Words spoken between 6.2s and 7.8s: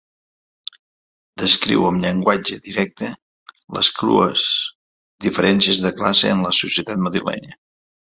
en la societat madrilenya.